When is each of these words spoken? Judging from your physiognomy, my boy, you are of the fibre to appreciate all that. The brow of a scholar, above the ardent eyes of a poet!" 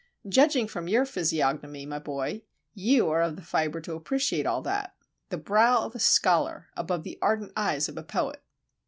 Judging 0.27 0.67
from 0.67 0.87
your 0.87 1.05
physiognomy, 1.05 1.85
my 1.85 1.99
boy, 1.99 2.41
you 2.73 3.07
are 3.11 3.21
of 3.21 3.35
the 3.35 3.43
fibre 3.43 3.79
to 3.81 3.93
appreciate 3.93 4.47
all 4.47 4.63
that. 4.63 4.95
The 5.29 5.37
brow 5.37 5.83
of 5.83 5.93
a 5.93 5.99
scholar, 5.99 6.69
above 6.75 7.03
the 7.03 7.19
ardent 7.21 7.51
eyes 7.55 7.87
of 7.87 7.97
a 7.99 8.03
poet!" 8.03 8.41